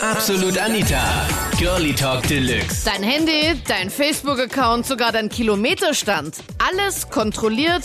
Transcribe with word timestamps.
Absolut 0.00 0.56
Anita. 0.58 1.26
Girlie 1.58 1.92
Talk 1.92 2.22
Deluxe. 2.28 2.84
Dein 2.84 3.02
Handy, 3.02 3.60
dein 3.66 3.90
Facebook-Account, 3.90 4.86
sogar 4.86 5.10
dein 5.10 5.28
Kilometerstand. 5.28 6.36
Alles 6.70 7.10
kontrolliert 7.10 7.82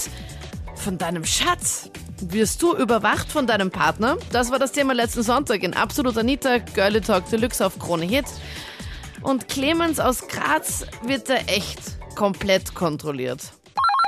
von 0.76 1.00
deinem 1.00 1.26
Schatz. 1.26 1.90
Wirst 2.22 2.62
du 2.62 2.76
überwacht 2.76 3.32
von 3.32 3.48
deinem 3.48 3.72
Partner? 3.72 4.18
Das 4.32 4.52
war 4.52 4.60
das 4.60 4.72
Thema 4.74 4.94
letzten 4.94 5.24
Sonntag 5.24 5.64
in 5.64 5.74
Absolut 5.74 6.16
Anita, 6.16 6.60
Girlie 6.60 7.02
Talk 7.02 7.28
Deluxe 7.32 7.66
auf 7.66 7.80
Krone 7.80 8.06
Hit. 8.06 8.26
Und 9.24 9.48
Clemens 9.48 10.00
aus 10.00 10.28
Graz 10.28 10.86
wird 11.04 11.30
da 11.30 11.36
echt 11.48 11.80
komplett 12.16 12.76
kontrolliert. 12.76 13.42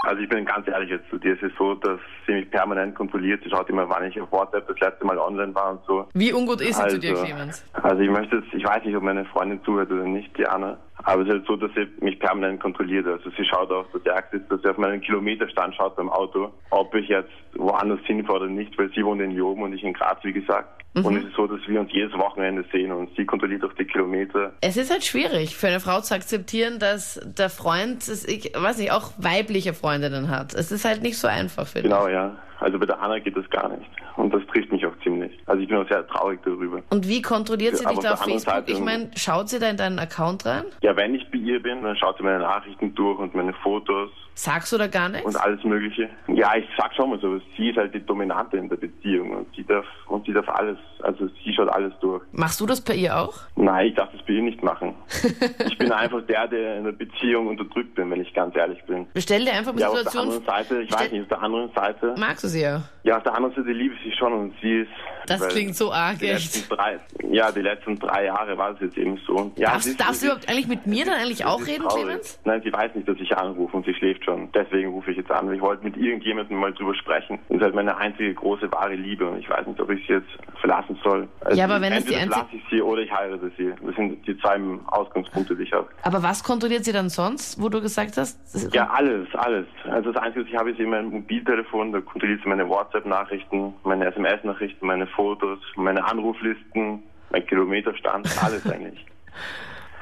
Also 0.06 0.22
ich 0.22 0.30
bin 0.30 0.46
ganz 0.46 0.68
ehrlich 0.68 0.92
jetzt 0.92 1.10
zu 1.10 1.18
dir. 1.18 1.34
Es 1.34 1.42
ist 1.42 1.58
so, 1.58 1.74
dass 1.74 2.00
sie 2.28 2.34
mich 2.34 2.52
permanent 2.52 2.94
kontrolliert. 2.94 3.42
Sie 3.44 3.50
schaut 3.50 3.68
immer, 3.70 3.90
wann 3.90 4.06
ich 4.06 4.22
auf 4.22 4.32
WhatsApp 4.32 4.68
das 4.68 4.80
letzte 4.80 5.04
Mal 5.04 5.18
online 5.18 5.54
war 5.56 5.72
und 5.72 5.80
so. 5.88 6.08
Wie 6.14 6.32
ungut 6.32 6.62
ist 6.62 6.76
sie 6.78 6.84
also, 6.84 6.96
zu 6.98 7.02
dir, 7.02 7.16
Clemens? 7.16 7.66
Also 7.74 8.02
ich 8.02 8.10
möchte 8.10 8.36
jetzt, 8.36 8.54
ich 8.54 8.64
weiß 8.64 8.84
nicht, 8.84 8.96
ob 8.96 9.02
meine 9.02 9.26
Freundin 9.26 9.64
zuhört 9.64 9.92
oder 9.92 10.04
nicht, 10.04 10.38
Diana. 10.38 10.78
Aber 11.06 11.22
es 11.22 11.28
ist 11.28 11.34
halt 11.34 11.46
so, 11.46 11.56
dass 11.56 11.72
sie 11.76 11.88
mich 12.04 12.20
permanent 12.20 12.60
kontrolliert. 12.60 13.06
Also 13.06 13.30
sie 13.38 13.46
schaut 13.46 13.72
auch, 13.72 13.86
das 13.94 14.04
Ärgste 14.06 14.38
ist, 14.38 14.52
dass 14.52 14.62
sie 14.62 14.70
auf 14.70 14.78
meinen 14.78 15.02
Kilometerstand 15.02 15.76
schaut 15.76 15.96
beim 15.96 16.10
Auto, 16.10 16.52
ob 16.72 16.94
ich 16.96 17.08
jetzt 17.08 17.32
woanders 17.54 18.00
hinfahre 18.06 18.40
oder 18.40 18.48
nicht, 18.48 18.78
weil 18.78 18.90
sie 18.94 19.06
wohnt 19.06 19.22
in 19.22 19.32
Ljoben 19.32 19.64
und 19.64 19.74
ich 19.74 19.84
in 19.84 19.94
Graz, 19.94 20.18
wie 20.24 20.34
gesagt. 20.34 20.84
Mhm. 20.96 21.06
Und 21.06 21.18
es 21.18 21.26
ist 21.26 21.36
so, 21.36 21.46
dass 21.46 21.60
wir 21.68 21.80
uns 21.80 21.92
jedes 21.92 22.14
Wochenende 22.14 22.66
sehen 22.72 22.92
und 22.92 23.16
sie 23.16 23.26
kontrolliert 23.26 23.64
auch 23.64 23.74
die 23.74 23.86
Kilometer. 23.86 24.54
Es 24.62 24.78
ist 24.78 24.90
halt 24.90 25.04
schwierig 25.04 25.56
für 25.56 25.68
eine 25.68 25.80
Frau 25.80 26.02
zu 26.02 26.16
akzeptieren, 26.16 26.80
dass 26.80 27.22
der 27.24 27.52
Freund, 27.52 28.08
ich 28.08 28.52
weiß 28.56 28.80
nicht, 28.80 28.92
auch 28.92 29.12
weibliche 29.18 29.74
Freundinnen 29.74 30.32
hat. 30.32 30.56
Es 30.56 30.72
ist 30.72 30.86
halt 30.86 31.04
nicht 31.04 31.18
so 31.18 31.28
einfach 31.28 31.68
für 31.68 31.84
Genau, 31.84 32.08
ja. 32.08 32.36
Also 32.66 32.80
bei 32.80 32.88
der 32.88 33.00
Anna 33.00 33.20
geht 33.20 33.38
das 33.38 33.48
gar 33.52 33.70
nicht. 33.70 33.86
Und 34.16 34.34
das 34.34 34.42
trifft 34.48 34.72
mich 34.72 34.84
auch 34.88 34.98
ziemlich. 35.04 35.32
Also 35.46 35.62
ich 35.62 35.68
bin 35.70 35.78
auch 35.78 35.88
sehr 35.88 36.06
traurig 36.08 36.40
darüber. 36.44 36.82
Und 36.90 37.08
wie 37.08 37.22
kontrolliert 37.22 37.78
sie 37.78 37.86
dich 37.86 38.00
da 38.00 38.14
auf 38.14 38.20
Facebook? 38.24 38.42
Seite- 38.56 38.72
Ich 38.72 38.80
meine, 38.80 39.12
schaut 39.16 39.50
sie 39.50 39.60
da 39.60 39.70
in 39.70 39.78
deinen 39.78 40.00
Account 40.00 40.48
rein? 40.48 40.64
Ja, 40.82 40.96
wenn 40.96 41.14
ich 41.14 41.30
bei 41.30 41.38
ihr 41.38 41.62
bin, 41.62 41.84
dann 41.84 41.96
schaut 41.96 42.18
sie 42.18 42.24
meine 42.24 42.40
Nachrichten 42.40 42.96
durch 42.96 43.20
und 43.20 43.36
meine 43.36 43.54
Fotos 43.54 44.10
Sagst 44.38 44.74
du 44.74 44.78
da 44.78 44.88
gar 44.88 45.08
nichts? 45.08 45.26
und 45.26 45.38
alles 45.38 45.64
Mögliche. 45.64 46.10
Ja, 46.28 46.58
ich 46.58 46.66
sag 46.78 46.94
schon 46.94 47.10
mal 47.12 47.20
so, 47.22 47.40
sie 47.56 47.70
ist 47.70 47.78
halt 47.78 47.94
die 47.94 48.06
Dominante 48.06 48.58
in 48.58 48.68
der 48.68 48.76
Beziehung 48.76 49.32
und 49.32 49.48
sie 49.56 49.64
darf 49.64 49.86
und 50.08 50.26
sie 50.26 50.34
darf 50.34 50.50
alles, 50.50 50.78
also 51.04 51.30
sie 51.42 51.54
schaut 51.54 51.70
alles 51.70 51.94
durch. 52.02 52.22
Machst 52.34 52.60
du 52.60 52.66
das 52.66 52.82
bei 52.82 52.96
ihr 52.96 53.16
auch? 53.18 53.34
Nein, 53.56 53.88
ich 53.88 53.94
darf 53.96 54.12
das 54.12 54.22
bei 54.26 54.34
ihr 54.34 54.42
nicht 54.42 54.62
machen. 54.62 54.94
ich 55.68 55.78
bin 55.78 55.90
einfach 55.90 56.22
der, 56.28 56.50
der 56.50 56.80
in 56.80 56.84
der 56.84 56.92
Beziehung 56.92 57.48
unterdrückt 57.48 57.96
bin, 57.96 58.12
wenn 58.12 58.20
ich 58.20 58.34
ganz 58.34 58.54
ehrlich 58.58 58.84
bin. 58.84 59.08
Stell 59.16 59.46
dir 59.46 59.54
einfach 59.54 59.72
die 59.74 59.80
Ja, 59.80 59.88
auf 59.88 59.94
der 59.94 60.04
Situation. 60.04 60.34
anderen 60.34 60.46
Seite, 60.46 60.82
ich 60.82 60.92
weiß 60.92 61.12
nicht, 61.14 61.22
auf 61.22 61.28
der 61.30 61.42
anderen 61.42 61.72
Seite, 61.74 62.16
Magst 62.20 62.44
du 62.44 62.48
sie 62.50 62.55
ja? 62.56 62.95
Ja, 63.06 63.18
auf 63.18 63.24
der 63.24 63.34
anderen 63.36 63.56
Seite 63.56 63.72
liebe 63.72 63.96
ich 63.96 64.02
sie 64.12 64.18
schon 64.18 64.34
und 64.34 64.54
sie 64.62 64.82
ist. 64.82 64.90
Das 65.28 65.48
klingt 65.48 65.76
so 65.76 65.92
arg, 65.92 66.20
die 66.20 66.28
echt. 66.30 66.70
drei, 66.72 67.00
ja, 67.32 67.52
die 67.52 67.62
letzten 67.62 67.98
drei 67.98 68.26
Jahre 68.26 68.56
war 68.60 68.72
es 68.74 68.80
jetzt 68.80 68.96
eben 68.96 69.18
so. 69.26 69.52
Ja, 69.56 69.72
Darfst, 69.72 69.88
ist- 69.88 70.00
darfst 70.00 70.22
du 70.22 70.28
überhaupt 70.28 70.48
eigentlich 70.48 70.68
mit 70.68 70.86
mir 70.86 71.04
dann 71.04 71.16
eigentlich 71.16 71.44
auch 71.46 71.66
reden, 71.66 71.82
traurig. 71.84 72.04
Clemens? 72.06 72.40
Nein, 72.46 72.62
sie 72.64 72.72
weiß 72.72 72.94
nicht, 72.94 73.08
dass 73.08 73.18
ich 73.20 73.36
anrufe 73.36 73.76
und 73.76 73.86
sie 73.88 73.94
schläft 73.96 74.24
schon. 74.24 74.52
Deswegen 74.54 74.90
rufe 74.92 75.10
ich 75.10 75.18
jetzt 75.18 75.32
an. 75.32 75.52
Ich 75.52 75.62
wollte 75.62 75.84
mit 75.84 75.98
irgendjemandem 75.98 76.58
mal 76.60 76.72
drüber 76.74 76.94
sprechen. 76.94 77.40
Das 77.50 77.58
ist 77.58 77.64
halt 77.64 77.74
meine 77.74 77.98
einzige 77.98 78.32
große 78.36 78.72
wahre 78.72 78.94
Liebe 78.94 79.28
und 79.28 79.40
ich 79.40 79.50
weiß 79.50 79.66
nicht, 79.66 79.80
ob 79.80 79.90
ich 79.90 80.06
sie 80.06 80.14
jetzt 80.14 80.30
verlassen 80.60 80.96
soll. 81.04 81.28
Also 81.42 81.58
Ja, 81.58 81.66
aber 81.66 81.82
wenn 81.82 81.92
das 81.94 82.06
die 82.06 82.14
entweder 82.14 82.36
einzig- 82.38 82.50
verlasse 82.52 82.56
ich 82.58 82.64
sie 82.70 82.82
oder 82.84 83.02
ich 83.02 83.12
heirate 83.12 83.52
sie. 83.58 83.74
Das 83.84 83.96
sind 83.96 84.28
die 84.28 84.38
zwei 84.38 84.60
Ausgangspunkte, 84.88 85.56
die 85.56 85.64
ich 85.64 85.74
habe. 85.74 85.88
Aber 86.04 86.22
was 86.22 86.44
kontrolliert 86.44 86.86
sie 86.86 86.94
dann 86.94 87.10
sonst, 87.10 87.60
wo 87.60 87.70
du 87.70 87.82
gesagt 87.82 88.18
hast? 88.18 88.40
Ja, 88.76 88.92
alles, 88.92 89.28
alles. 89.34 89.66
Also 89.90 90.12
das 90.12 90.22
Einzige, 90.22 90.46
was 90.46 90.52
ich 90.52 90.58
habe, 90.58 90.70
ist 90.72 90.80
eben 90.80 90.92
mein 90.92 91.06
Mobiltelefon. 91.08 91.92
Da 91.92 92.02
kontrolliert 92.02 92.42
sie 92.44 92.50
meine 92.50 92.70
WhatsApp-Nachrichten, 92.96 93.74
meine 93.84 94.06
SMS-Nachrichten, 94.06 94.86
meine 94.86 95.08
Fotos, 95.08 95.60
meine 95.76 96.06
Anruflisten, 96.06 97.04
mein 97.30 97.46
Kilometerstand, 97.46 98.28
alles 98.44 98.70
eigentlich. 98.70 99.06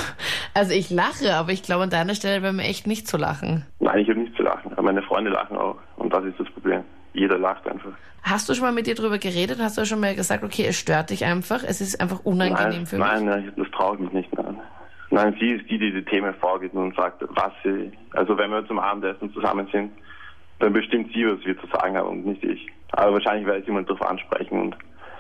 Also 0.53 0.73
ich 0.73 0.89
lache, 0.89 1.35
aber 1.35 1.53
ich 1.53 1.63
glaube, 1.63 1.83
an 1.83 1.91
deiner 1.91 2.15
Stelle 2.15 2.43
wäre 2.43 2.55
mir 2.55 2.63
echt 2.63 2.87
nicht 2.87 3.07
zu 3.07 3.19
lachen. 3.19 3.67
Nein, 3.79 3.99
ich 3.99 4.09
habe 4.09 4.21
nicht 4.21 4.35
zu 4.37 4.43
lachen. 4.43 4.73
Aber 4.73 4.81
meine 4.81 5.03
Freunde 5.03 5.31
lachen 5.31 5.55
auch. 5.59 5.77
Und 5.97 6.15
das 6.15 6.25
ist 6.25 6.41
das 6.41 6.49
Problem. 6.49 6.83
Jeder 7.13 7.37
lacht 7.37 7.69
einfach. 7.69 7.91
Hast 8.23 8.49
du 8.49 8.55
schon 8.55 8.65
mal 8.65 8.73
mit 8.73 8.89
ihr 8.89 8.95
drüber 8.95 9.19
geredet? 9.19 9.59
Hast 9.61 9.77
du 9.77 9.85
schon 9.85 10.01
mal 10.01 10.15
gesagt, 10.15 10.43
okay, 10.43 10.65
es 10.67 10.79
stört 10.79 11.11
dich 11.11 11.27
einfach? 11.27 11.63
Es 11.63 11.83
ist 11.83 12.01
einfach 12.01 12.25
unangenehm 12.25 12.71
nein, 12.71 12.87
für 12.87 12.97
mich? 12.97 13.07
nein, 13.07 13.25
nein, 13.27 13.53
das 13.55 13.71
traue 13.71 13.97
ich 13.97 14.01
mich 14.01 14.13
nicht 14.13 14.35
mehr 14.35 14.47
an. 14.47 14.59
Nein, 15.11 15.37
sie 15.39 15.51
ist 15.51 15.71
die, 15.71 15.79
die 15.79 15.93
die 15.93 16.05
Themen 16.07 16.33
vorgibt 16.37 16.75
und 16.75 16.97
sagt, 16.97 17.23
was 17.29 17.53
sie, 17.63 17.93
also 18.13 18.39
wenn 18.39 18.51
wir 18.51 18.67
zum 18.67 18.79
Abendessen 18.79 19.31
zusammen 19.35 19.69
sind, 19.71 19.93
dann 20.59 20.73
bestimmt 20.73 21.13
sie, 21.15 21.27
was 21.27 21.45
wir 21.45 21.59
zu 21.61 21.67
sagen 21.69 21.97
haben 21.97 22.09
und 22.09 22.27
nicht 22.27 22.43
ich. 22.45 22.67
Aber 22.93 23.15
wahrscheinlich 23.15 23.47
werde 23.47 23.61
ich 23.61 23.67
jemand 23.67 23.89
darauf 23.89 24.03
ansprechen 24.09 24.61
und 24.61 24.77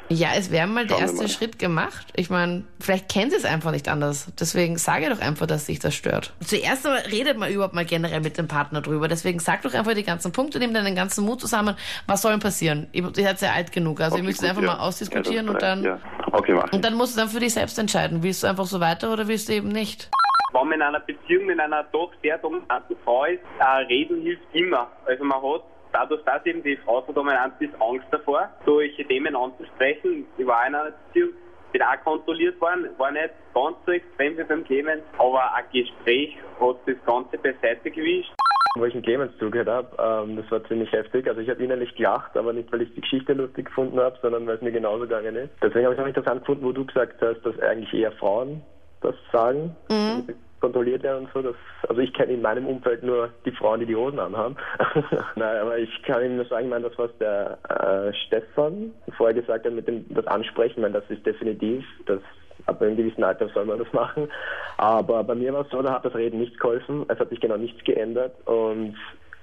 Ja, 0.08 0.28
es 0.36 0.50
wäre 0.52 0.68
mal 0.68 0.86
der 0.86 0.98
erste 0.98 1.22
mal. 1.24 1.28
Schritt 1.28 1.58
gemacht. 1.58 2.06
Ich 2.14 2.30
meine, 2.30 2.62
vielleicht 2.78 3.08
kennt 3.08 3.32
sie 3.32 3.36
es 3.38 3.44
einfach 3.44 3.72
nicht 3.72 3.88
anders. 3.88 4.32
Deswegen 4.38 4.78
sage 4.78 5.10
doch 5.10 5.20
einfach, 5.20 5.46
dass 5.46 5.66
sich 5.66 5.80
das 5.80 5.94
stört. 5.96 6.32
Zuerst 6.44 6.86
einmal 6.86 7.02
redet 7.10 7.36
man 7.38 7.50
überhaupt 7.50 7.74
mal 7.74 7.84
generell 7.84 8.20
mit 8.20 8.38
dem 8.38 8.46
Partner 8.46 8.80
drüber. 8.82 9.08
Deswegen 9.08 9.40
sag 9.40 9.62
doch 9.62 9.74
einfach 9.74 9.94
die 9.94 10.04
ganzen 10.04 10.30
Punkte, 10.30 10.60
nimm 10.60 10.72
deinen 10.72 10.94
ganzen 10.94 11.24
Mut 11.24 11.40
zusammen. 11.40 11.74
Was 12.06 12.22
soll 12.22 12.30
denn 12.30 12.40
passieren? 12.40 12.86
Ihr 12.92 13.02
ihr 13.04 13.24
seid 13.24 13.40
sehr 13.40 13.52
alt 13.52 13.72
genug. 13.72 14.00
Also 14.00 14.16
ihr 14.16 14.20
Okay, 14.20 14.28
müsst 14.28 14.40
gut, 14.40 14.48
einfach 14.48 14.62
ja. 14.62 14.68
mal 14.68 14.78
ausdiskutieren 14.78 15.46
ja, 15.46 15.52
und 15.52 15.60
dann, 15.60 15.82
Ja. 15.84 15.98
Okay, 16.32 16.54
mach 16.54 16.72
und 16.72 16.84
dann 16.84 16.94
musst 16.94 17.16
du 17.16 17.20
dann 17.20 17.28
für 17.28 17.40
dich 17.40 17.52
selbst 17.54 17.76
entscheiden. 17.78 18.22
Willst 18.22 18.42
du 18.44 18.46
einfach 18.46 18.66
so 18.66 18.78
weiter 18.78 19.12
oder 19.12 19.26
willst 19.26 19.48
du 19.48 19.54
eben 19.54 19.68
nicht? 19.68 20.08
Wenn 20.56 20.68
man 20.68 20.80
in 20.80 20.82
einer 20.82 21.00
Beziehung 21.00 21.46
mit 21.46 21.60
einer 21.60 21.84
doch 21.92 22.10
sehr 22.22 22.38
dominanten 22.38 22.96
Frau 23.04 23.26
ist, 23.26 23.42
äh, 23.58 23.64
reden 23.88 24.22
hilft 24.22 24.42
immer. 24.54 24.90
Also 25.04 25.22
man 25.24 25.42
hat 25.42 25.62
dadurch, 25.92 26.22
dass 26.24 26.46
eben 26.46 26.62
die 26.62 26.76
Frau 26.78 27.04
so 27.06 27.12
dominant 27.12 27.54
ist, 27.60 27.74
Angst 27.80 28.06
davor, 28.10 28.48
solche 28.64 29.04
Themen 29.06 29.36
anzusprechen. 29.36 30.26
Ich 30.38 30.46
war 30.46 30.66
in 30.66 30.74
einer 30.74 30.92
Beziehung, 31.08 31.30
bin 31.72 31.82
auch 31.82 32.04
kontrolliert 32.04 32.58
worden, 32.60 32.88
war 32.96 33.10
nicht 33.10 33.34
ganz 33.54 33.76
so 33.84 33.92
extrem 33.92 34.38
wie 34.38 34.44
beim 34.44 34.64
Clemens, 34.64 35.02
aber 35.18 35.54
ein 35.54 35.64
Gespräch 35.72 36.36
hat 36.58 36.76
das 36.86 36.96
Ganze 37.04 37.36
beiseite 37.36 37.90
gewischt. 37.90 38.32
Wo 38.78 38.84
ich 38.84 38.92
den 38.92 39.02
Clemens 39.02 39.32
zugehört 39.38 39.68
habe, 39.68 40.24
ähm, 40.26 40.36
das 40.36 40.50
war 40.50 40.64
ziemlich 40.64 40.90
heftig. 40.92 41.26
Also 41.28 41.40
ich 41.40 41.48
habe 41.50 41.62
innerlich 41.62 41.94
gelacht, 41.94 42.36
aber 42.36 42.52
nicht, 42.52 42.70
weil 42.72 42.82
ich 42.82 42.94
die 42.94 43.00
Geschichte 43.00 43.32
lustig 43.34 43.66
gefunden 43.66 43.98
habe, 43.98 44.18
sondern 44.22 44.46
weil 44.46 44.56
es 44.56 44.62
mir 44.62 44.72
genauso 44.72 45.02
gegangen 45.02 45.36
ist. 45.36 45.50
Deswegen 45.62 45.84
habe 45.84 45.94
ich 45.94 46.00
auch 46.00 46.06
interessant 46.06 46.40
gefunden, 46.40 46.64
wo 46.64 46.72
du 46.72 46.84
gesagt 46.84 47.20
hast, 47.20 47.40
dass 47.40 47.58
eigentlich 47.60 47.92
eher 47.94 48.12
Frauen 48.12 48.62
das 49.00 49.14
sagen, 49.32 49.76
sie 49.88 50.34
kontrolliert 50.60 51.02
werden 51.02 51.26
und 51.26 51.32
so. 51.32 51.42
Das, 51.42 51.56
also 51.88 52.00
ich 52.00 52.12
kenne 52.12 52.32
in 52.32 52.42
meinem 52.42 52.66
Umfeld 52.66 53.02
nur 53.02 53.30
die 53.44 53.52
Frauen, 53.52 53.80
die 53.80 53.86
die 53.86 53.96
Hosen 53.96 54.18
anhaben. 54.18 54.56
Nein, 55.36 55.56
aber 55.58 55.78
ich 55.78 56.02
kann 56.02 56.24
Ihnen 56.24 56.36
nur 56.36 56.46
sagen, 56.46 56.64
ich 56.64 56.70
meine, 56.70 56.88
das, 56.88 56.98
was 56.98 57.10
der 57.18 57.58
äh, 57.68 58.12
Stefan 58.26 58.92
vorher 59.16 59.34
gesagt 59.34 59.66
hat 59.66 59.72
mit 59.72 59.86
dem 59.86 60.04
das 60.14 60.26
Ansprechen, 60.26 60.76
ich 60.76 60.82
meine, 60.82 61.00
das 61.00 61.10
ist 61.10 61.24
definitiv, 61.24 61.84
das 62.06 62.20
ab 62.66 62.82
einem 62.82 62.96
gewissen 62.96 63.22
Alter 63.22 63.48
soll 63.48 63.64
man 63.64 63.78
das 63.78 63.92
machen. 63.92 64.28
Aber 64.76 65.22
bei 65.24 65.34
mir 65.34 65.52
war 65.52 65.62
es 65.62 65.70
so, 65.70 65.82
da 65.82 65.94
hat 65.94 66.04
das 66.04 66.14
Reden 66.14 66.40
nicht 66.40 66.58
geholfen. 66.58 67.04
Es 67.08 67.18
hat 67.18 67.30
sich 67.30 67.40
genau 67.40 67.56
nichts 67.56 67.82
geändert 67.84 68.34
und 68.46 68.96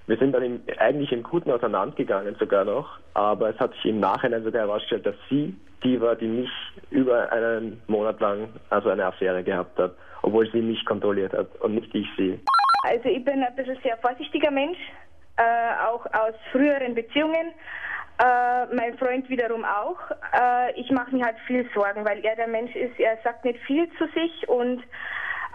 wir 0.07 0.17
sind 0.17 0.33
dann 0.33 0.43
im, 0.43 0.61
eigentlich 0.79 1.11
im 1.11 1.23
Guten 1.23 1.51
auseinandergegangen 1.51 2.35
sogar 2.35 2.65
noch. 2.65 2.99
Aber 3.13 3.49
es 3.49 3.59
hat 3.59 3.73
sich 3.75 3.85
im 3.85 3.99
Nachhinein 3.99 4.43
sogar 4.43 4.67
herausgestellt, 4.67 5.05
dass 5.05 5.15
sie 5.29 5.55
die 5.83 5.99
war, 5.99 6.15
die 6.15 6.27
mich 6.27 6.49
über 6.91 7.31
einen 7.31 7.81
Monat 7.87 8.19
lang 8.19 8.49
also 8.69 8.89
eine 8.89 9.05
Affäre 9.05 9.43
gehabt 9.43 9.77
hat, 9.77 9.93
obwohl 10.21 10.49
sie 10.51 10.61
mich 10.61 10.83
kontrolliert 10.85 11.33
hat 11.33 11.47
und 11.61 11.75
nicht 11.75 11.93
ich 11.93 12.07
sie. 12.17 12.39
Also 12.83 13.09
ich 13.09 13.23
bin 13.23 13.43
ein 13.43 13.55
bisschen 13.55 13.77
sehr 13.83 13.97
vorsichtiger 13.97 14.51
Mensch, 14.51 14.77
äh, 15.37 15.85
auch 15.85 16.05
aus 16.05 16.35
früheren 16.51 16.95
Beziehungen. 16.95 17.53
Äh, 18.19 18.75
mein 18.75 18.97
Freund 18.97 19.29
wiederum 19.29 19.65
auch. 19.65 19.99
Äh, 20.33 20.79
ich 20.79 20.91
mache 20.91 21.15
mir 21.15 21.25
halt 21.25 21.37
viel 21.47 21.67
Sorgen, 21.73 22.05
weil 22.05 22.23
er 22.23 22.35
der 22.35 22.47
Mensch 22.47 22.75
ist, 22.75 22.99
er 22.99 23.17
sagt 23.23 23.43
nicht 23.43 23.59
viel 23.65 23.89
zu 23.97 24.05
sich 24.13 24.47
und 24.47 24.83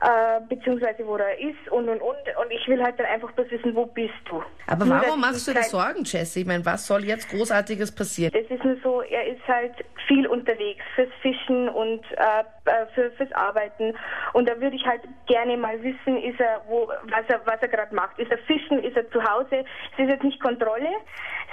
äh, 0.01 0.41
beziehungsweise 0.49 1.07
wo 1.07 1.17
er 1.17 1.39
ist 1.39 1.69
und 1.71 1.89
und 1.89 2.01
und 2.01 2.17
und 2.41 2.51
ich 2.51 2.67
will 2.69 2.83
halt 2.83 2.99
dann 2.99 3.07
einfach 3.07 3.33
bloß 3.33 3.51
wissen, 3.51 3.75
wo 3.75 3.87
bist 3.87 4.15
du? 4.31 4.43
Aber 4.67 4.85
Nur, 4.85 5.01
warum 5.01 5.21
machst 5.21 5.47
du 5.49 5.53
dir 5.53 5.61
halt- 5.61 5.71
Sorgen, 5.71 6.05
Jessie? 6.05 6.41
Ich 6.41 6.47
meine, 6.47 6.65
was 6.65 6.87
soll 6.87 7.05
jetzt 7.05 7.29
Großartiges 7.31 7.95
passieren? 7.95 8.33
Es 8.35 8.49
ist 8.51 8.65
nur 8.65 8.77
so, 8.83 9.03
er 9.03 9.27
ist 9.27 9.47
halt 9.49 9.75
viel 10.07 10.27
unterwegs 10.27 10.83
fürs 10.95 11.11
Fischen 11.21 11.69
und 11.69 12.01
äh, 12.13 12.41
äh, 12.65 12.87
für, 12.95 13.11
fürs 13.13 13.33
Arbeiten. 13.33 13.95
Und 14.33 14.49
da 14.49 14.61
würde 14.61 14.77
ich 14.77 14.87
halt 14.87 15.03
gerne 15.27 15.57
mal 15.57 15.83
wissen, 15.83 16.17
ist 16.23 16.41
er, 16.41 16.63
wo, 16.69 16.89
was 17.05 17.25
er, 17.29 17.41
was 17.45 17.61
er 17.61 17.69
gerade 17.69 17.95
macht. 17.95 18.19
Ist 18.19 18.31
er 18.31 18.39
fischen? 18.39 18.83
Ist 18.85 18.97
er 18.97 19.11
zu 19.11 19.23
Hause? 19.23 19.65
Es 19.97 19.99
ist 20.05 20.09
jetzt 20.11 20.25
nicht 20.25 20.41
Kontrolle. 20.41 20.89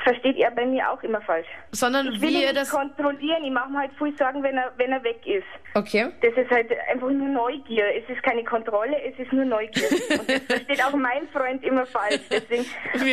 Versteht 0.06 0.38
er 0.38 0.52
bei 0.52 0.66
mir 0.68 0.88
auch 0.90 1.02
immer 1.02 1.20
falsch. 1.22 1.48
Sondern 1.72 2.06
Ich 2.14 2.22
will 2.22 2.30
wie 2.30 2.34
ihn 2.36 2.40
nicht 2.42 2.56
das. 2.58 2.70
kontrollieren. 2.70 3.44
Ich 3.44 3.50
mache 3.52 3.72
mir 3.72 3.80
halt 3.80 3.92
viel 3.98 4.16
Sorgen, 4.18 4.44
wenn 4.44 4.56
er, 4.56 4.72
wenn 4.78 4.92
er 4.92 5.04
weg 5.04 5.20
ist. 5.26 5.44
Okay. 5.74 6.12
Das 6.22 6.32
ist 6.34 6.52
halt 6.52 6.72
einfach 6.92 7.10
nur 7.10 7.28
Neugier. 7.28 7.86
Es 7.98 8.08
ist 8.08 8.22
keine 8.22 8.44
Kontrolle, 8.44 8.96
es 9.04 9.18
ist 9.18 9.34
nur 9.34 9.46
Neugier. 9.46 9.90
Und 10.20 10.30
das 10.30 10.42
versteht 10.44 10.86
auch 10.86 10.94
mein 10.94 11.28
Freund 11.34 11.64
immer 11.64 11.88
falsch. 11.88 12.22
Deswegen 12.30 12.66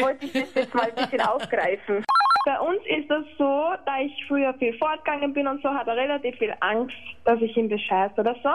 wollte 0.03 0.27
ich 0.27 0.33
das 0.35 0.55
jetzt 0.55 0.75
mal 0.75 0.85
ein 0.85 0.94
bisschen 0.94 1.23
aufgreifen. 1.23 2.05
Bei 2.44 2.59
uns 2.59 2.81
ist 2.87 3.09
das 3.09 3.25
so, 3.39 3.73
da 3.87 4.00
ich 4.00 4.12
früher 4.27 4.53
viel 4.55 4.77
fortgegangen 4.79 5.33
bin 5.33 5.47
und 5.47 5.62
so, 5.62 5.69
hat 5.69 5.87
er 5.87 5.97
relativ 5.97 6.37
viel 6.39 6.53
Angst, 6.61 6.97
dass 7.25 7.41
ich 7.41 7.56
ihn 7.56 7.69
bescheiße 7.69 8.21
oder 8.21 8.35
so. 8.43 8.50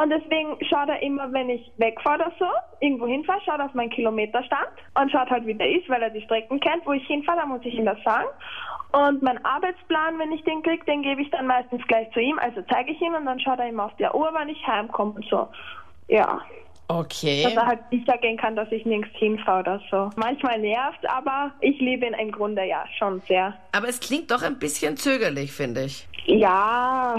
Und 0.00 0.10
deswegen 0.10 0.56
schaut 0.66 0.88
er 0.88 1.02
immer, 1.02 1.32
wenn 1.32 1.50
ich 1.50 1.72
wegfahre 1.78 2.22
oder 2.22 2.32
so, 2.38 2.46
irgendwo 2.80 3.06
hinfahre, 3.06 3.40
schaut 3.44 3.60
auf 3.60 3.74
meinen 3.74 3.90
Kilometerstand 3.90 4.68
und 4.94 5.10
schaut 5.10 5.28
halt, 5.30 5.44
wie 5.46 5.54
der 5.54 5.70
ist, 5.70 5.88
weil 5.88 6.02
er 6.02 6.10
die 6.10 6.22
Strecken 6.22 6.60
kennt. 6.60 6.86
Wo 6.86 6.92
ich 6.92 7.06
hinfahre, 7.06 7.40
da 7.40 7.46
muss 7.46 7.64
ich 7.64 7.74
ihm 7.74 7.86
das 7.86 8.00
sagen. 8.04 8.28
Und 8.92 9.22
mein 9.22 9.44
Arbeitsplan, 9.44 10.18
wenn 10.18 10.32
ich 10.32 10.44
den 10.44 10.62
kriege, 10.62 10.84
den 10.84 11.02
gebe 11.02 11.22
ich 11.22 11.30
dann 11.30 11.46
meistens 11.46 11.84
gleich 11.88 12.10
zu 12.12 12.20
ihm. 12.20 12.38
Also 12.38 12.62
zeige 12.70 12.92
ich 12.92 13.00
ihm 13.00 13.14
und 13.14 13.26
dann 13.26 13.40
schaut 13.40 13.58
er 13.58 13.68
immer 13.68 13.86
auf 13.86 13.96
die 13.96 14.04
Uhr, 14.04 14.30
wann 14.32 14.48
ich 14.48 14.66
heimkomme 14.66 15.14
und 15.16 15.24
so. 15.26 15.48
Ja. 16.08 16.40
Okay. 16.88 17.42
Dass 17.42 17.54
er 17.54 17.66
halt 17.66 17.80
sicher 17.90 18.16
gehen 18.18 18.36
kann, 18.36 18.54
dass 18.54 18.70
ich 18.70 18.84
nirgends 18.84 19.16
hinfahre 19.16 19.60
oder 19.60 19.80
so. 19.90 20.10
Manchmal 20.16 20.60
nervt, 20.60 21.08
aber 21.08 21.52
ich 21.60 21.78
liebe 21.80 22.06
ihn 22.06 22.14
im 22.14 22.30
Grunde 22.30 22.64
ja 22.64 22.84
schon 22.98 23.20
sehr. 23.26 23.54
Aber 23.72 23.88
es 23.88 23.98
klingt 24.00 24.30
doch 24.30 24.42
ein 24.42 24.58
bisschen 24.58 24.96
zögerlich, 24.96 25.52
finde 25.52 25.84
ich. 25.84 26.06
Ja, 26.26 27.16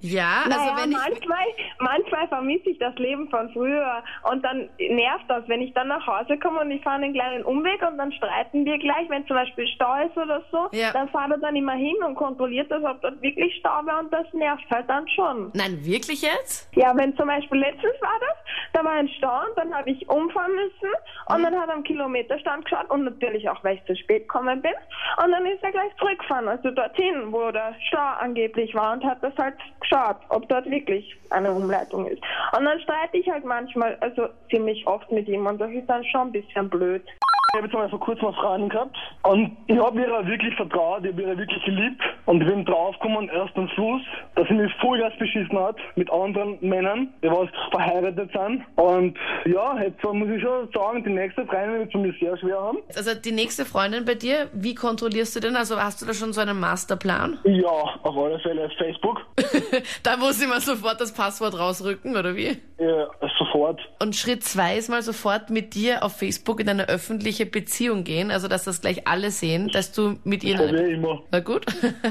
Ja, 0.00 0.42
also 0.46 0.50
naja, 0.58 0.76
wenn 0.82 0.92
ich. 0.92 0.96
manchmal, 0.98 1.46
manchmal 1.78 2.28
vermisse 2.28 2.70
ich 2.70 2.78
das 2.78 2.94
Leben 2.96 3.28
von 3.28 3.50
früher 3.52 4.02
und 4.30 4.42
dann 4.44 4.68
nervt 4.78 5.24
das, 5.28 5.46
wenn 5.48 5.60
ich 5.60 5.74
dann 5.74 5.88
nach 5.88 6.06
Hause 6.06 6.38
komme 6.38 6.60
und 6.60 6.70
ich 6.70 6.82
fahre 6.82 6.96
einen 7.02 7.12
kleinen 7.12 7.44
Umweg 7.44 7.80
und 7.86 7.98
dann 7.98 8.10
streiten 8.12 8.64
wir 8.64 8.78
gleich, 8.78 9.08
wenn 9.10 9.26
zum 9.26 9.36
Beispiel 9.36 9.66
Stau 9.68 9.94
ist 10.06 10.16
oder 10.16 10.42
so, 10.50 10.68
Ja. 10.72 10.92
dann 10.92 11.08
fahrt 11.10 11.30
er 11.32 11.38
dann 11.38 11.54
immer 11.56 11.74
hin 11.74 11.96
und 12.06 12.14
kontrolliert 12.14 12.70
das, 12.70 12.82
ob 12.82 13.00
dort 13.02 13.20
wirklich 13.20 13.54
Stau 13.56 13.84
war 13.84 14.00
und 14.00 14.12
das 14.12 14.26
nervt 14.32 14.64
halt 14.70 14.88
dann 14.88 15.06
schon. 15.08 15.50
Nein, 15.54 15.78
wirklich 15.84 16.22
jetzt? 16.22 16.74
Ja, 16.76 16.96
wenn 16.96 17.14
zum 17.16 17.26
Beispiel 17.28 17.58
letztens 17.60 17.94
war 18.00 18.18
das, 18.20 18.36
da 18.72 18.84
war 18.84 18.92
ein 18.92 19.08
Stau 19.08 19.40
und 19.48 19.56
dann 19.56 19.74
habe 19.74 19.90
ich 19.90 20.08
umfahren 20.08 20.54
müssen 20.54 20.90
und 21.34 21.42
dann 21.42 21.54
hat 21.60 21.68
er 21.68 21.74
am 21.74 21.82
Kilometerstand 21.84 22.64
geschaut 22.64 22.88
und 22.90 23.04
natürlich 23.04 23.48
auch, 23.50 23.62
weil 23.64 23.76
ich 23.76 23.84
zu 23.84 23.94
spät 23.96 24.22
gekommen 24.22 24.62
bin 24.62 24.72
und 25.22 25.30
dann 25.30 25.44
ist 25.46 25.62
er 25.62 25.72
gleich 25.72 25.94
zurückgefahren, 25.98 26.48
also 26.48 26.70
dorthin, 26.70 27.32
wo 27.32 27.50
der 27.50 27.74
Stau 27.88 27.98
angeblich 28.20 28.74
war 28.74 28.94
und 28.94 29.04
hat 29.04 29.22
das 29.22 29.34
halt 29.36 29.56
geschaut, 29.90 30.16
ob 30.28 30.48
dort 30.48 30.70
wirklich 30.70 31.16
eine 31.30 31.50
Umleitung 31.52 32.06
ist. 32.06 32.22
Und 32.56 32.64
dann 32.64 32.80
streite 32.80 33.18
ich 33.18 33.28
halt 33.28 33.44
manchmal, 33.44 33.96
also 34.00 34.28
ziemlich 34.50 34.86
oft 34.86 35.10
mit 35.10 35.28
ihm 35.28 35.46
und 35.46 35.60
das 35.60 35.70
ist 35.70 35.88
dann 35.88 36.04
schon 36.04 36.28
ein 36.28 36.32
bisschen 36.32 36.68
blöd. 36.68 37.02
Ich 37.52 37.56
habe 37.56 37.66
jetzt 37.66 37.74
mal 37.74 37.88
vor 37.88 37.98
kurzem 37.98 38.26
eine 38.26 38.36
Freundin 38.36 38.68
gehabt 38.68 38.96
und 39.24 39.56
ich 39.66 39.78
habe 39.78 40.00
ihr 40.00 40.26
wirklich 40.26 40.54
vertraut, 40.54 41.04
ich 41.04 41.12
habe 41.12 41.22
ihr 41.22 41.38
wirklich 41.38 41.64
geliebt 41.64 42.02
und 42.30 42.40
ich 42.42 42.48
bin 42.48 42.64
draufgekommen 42.64 43.28
erst 43.28 43.56
am 43.56 43.68
Schluss, 43.70 44.02
dass 44.36 44.46
sie 44.46 44.54
mich 44.54 44.72
Vollgas 44.80 45.12
beschissen 45.18 45.58
hat 45.58 45.76
mit 45.96 46.08
anderen 46.12 46.58
Männern, 46.60 47.12
die 47.24 47.28
was 47.28 47.48
verheiratet 47.72 48.30
sind. 48.32 48.62
Und 48.76 49.18
ja, 49.46 49.82
jetzt 49.82 50.00
muss 50.04 50.28
ich 50.28 50.40
schon 50.40 50.68
sagen, 50.72 51.02
die 51.02 51.10
nächste 51.10 51.44
Freundin 51.44 51.80
wird 51.80 51.88
es 51.92 52.00
mir 52.00 52.14
sehr 52.20 52.36
schwer 52.38 52.60
haben. 52.60 52.78
Also 52.94 53.14
die 53.14 53.32
nächste 53.32 53.64
Freundin 53.64 54.04
bei 54.04 54.14
dir, 54.14 54.48
wie 54.52 54.76
kontrollierst 54.76 55.34
du 55.34 55.40
denn? 55.40 55.56
Also 55.56 55.76
hast 55.76 56.02
du 56.02 56.06
da 56.06 56.14
schon 56.14 56.32
so 56.32 56.40
einen 56.40 56.60
Masterplan? 56.60 57.40
Ja, 57.42 57.68
auf 57.68 58.16
alle 58.16 58.38
Fälle 58.38 58.70
Facebook. 58.78 59.26
da 60.04 60.16
muss 60.16 60.40
ich 60.40 60.48
mal 60.48 60.60
sofort 60.60 61.00
das 61.00 61.12
Passwort 61.12 61.58
rausrücken, 61.58 62.16
oder 62.16 62.36
wie? 62.36 62.56
Ja, 62.78 63.08
sofort. 63.50 63.80
Und 64.02 64.16
Schritt 64.16 64.44
zwei 64.44 64.76
ist 64.76 64.88
mal 64.88 65.02
sofort 65.02 65.50
mit 65.50 65.74
dir 65.74 66.04
auf 66.04 66.16
Facebook 66.16 66.60
in 66.60 66.68
eine 66.68 66.88
öffentliche 66.88 67.46
Beziehung 67.46 68.04
gehen, 68.04 68.30
also 68.30 68.48
dass 68.48 68.64
das 68.64 68.80
gleich 68.80 69.06
alle 69.06 69.30
sehen, 69.30 69.68
dass 69.72 69.92
du 69.92 70.16
mit 70.24 70.44
ihnen. 70.44 70.74
ich 70.74 70.92
immer. 70.94 71.22
Na 71.30 71.40
gut. 71.40 71.66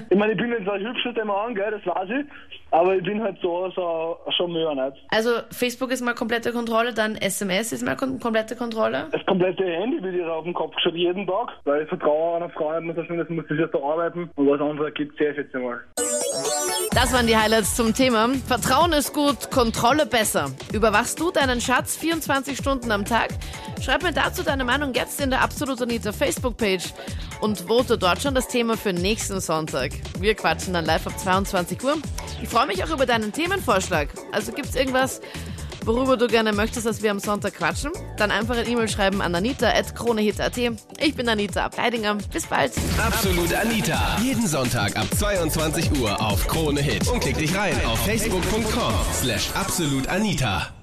Ich 0.09 0.17
meine, 0.17 0.33
ich 0.33 0.37
bin 0.37 0.51
jetzt 0.51 0.67
ein 0.67 0.81
hübscher 0.81 1.25
Mann, 1.25 1.55
gell, 1.55 1.71
das 1.71 1.85
weiß 1.85 2.09
ich. 2.09 2.25
Aber 2.71 2.95
ich 2.95 3.03
bin 3.03 3.21
halt 3.21 3.37
so, 3.41 3.71
so 3.75 4.17
schon 4.37 4.53
mehr 4.53 4.73
nicht. 4.75 4.97
Also 5.09 5.31
Facebook 5.51 5.91
ist 5.91 6.01
mal 6.01 6.13
komplette 6.13 6.51
Kontrolle, 6.51 6.93
dann 6.93 7.15
SMS 7.15 7.71
ist 7.71 7.83
mal 7.83 7.95
kom 7.95 8.19
komplette 8.19 8.55
Kontrolle. 8.55 9.07
Das 9.11 9.25
komplette 9.25 9.63
Handy 9.65 10.01
wird 10.03 10.15
ihr 10.15 10.31
auf 10.31 10.43
den 10.43 10.53
Kopf 10.53 10.75
geschaut, 10.75 10.93
jeden 10.93 11.25
Tag. 11.25 11.49
Weil 11.63 11.83
ich 11.83 11.89
vertraue 11.89 12.37
einer 12.37 12.49
Frau, 12.49 12.79
so 12.95 13.03
schön, 13.05 13.17
das 13.17 13.29
muss 13.29 13.45
ich 13.49 13.59
jetzt 13.59 13.73
da 13.73 13.79
arbeiten. 13.79 14.29
Und 14.35 14.47
was 14.49 14.61
anderes 14.61 14.93
gibt 14.93 15.13
es 15.13 15.17
sehr, 15.17 15.33
schätze 15.33 15.57
ich 15.57 15.63
mal. 15.63 15.79
Das 16.91 17.13
waren 17.13 17.27
die 17.27 17.37
Highlights 17.37 17.75
zum 17.75 17.93
Thema. 17.93 18.29
Vertrauen 18.47 18.93
ist 18.93 19.13
gut, 19.13 19.51
Kontrolle 19.51 20.07
besser. 20.07 20.51
Überwachst 20.73 21.19
du 21.19 21.29
deinen 21.29 21.61
Schatz 21.61 21.95
24 21.95 22.57
Stunden 22.57 22.91
am 22.91 23.05
Tag? 23.05 23.29
Schreib 23.81 24.01
mir 24.01 24.11
dazu 24.11 24.41
deine 24.41 24.63
Meinung 24.63 24.93
jetzt 24.95 25.21
in 25.21 25.29
der 25.29 25.41
Absolut 25.41 25.79
Anita 25.81 26.11
Facebook-Page 26.11 26.85
und 27.41 27.59
vote 27.61 27.97
dort 27.97 28.21
schon 28.23 28.33
das 28.33 28.47
Thema 28.47 28.75
für 28.75 28.91
nächsten 28.91 29.39
Sonntag. 29.39 29.91
Wir 30.19 30.33
quatschen 30.33 30.73
dann 30.73 30.85
live 30.85 31.05
ab 31.05 31.17
22 31.17 31.83
Uhr. 31.83 31.97
Ich 32.41 32.49
freue 32.49 32.65
mich 32.65 32.83
auch 32.83 32.89
über 32.89 33.05
deinen 33.05 33.31
Themenvorschlag. 33.31 34.09
Also 34.31 34.51
gibt's 34.51 34.75
irgendwas, 34.75 35.21
worüber 35.89 36.17
du 36.17 36.27
gerne 36.27 36.53
möchtest, 36.53 36.85
dass 36.85 37.01
wir 37.01 37.11
am 37.11 37.19
Sonntag 37.19 37.55
quatschen? 37.55 37.91
Dann 38.17 38.31
einfach 38.31 38.55
eine 38.55 38.67
E-Mail 38.67 38.87
schreiben 38.87 39.21
an 39.21 39.33
anita.kronehit.at. 39.33 40.57
Ich 40.57 41.15
bin 41.15 41.27
Anita 41.27 41.65
Ableidinger. 41.65 42.15
Bis 42.31 42.45
bald. 42.45 42.71
Absolut 42.97 43.53
Anita. 43.53 44.17
Jeden 44.21 44.47
Sonntag 44.47 44.95
ab 44.95 45.07
22 45.17 45.91
Uhr 45.99 46.19
auf 46.21 46.47
Krone 46.47 46.81
Hit. 46.81 47.07
Und 47.07 47.19
klick 47.19 47.37
dich 47.37 47.55
rein 47.55 47.75
auf 47.85 47.99
facebook.com 48.05 48.93
slash 49.13 49.49
absolutanita. 49.55 50.78